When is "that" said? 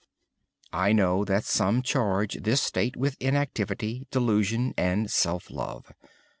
1.25-1.43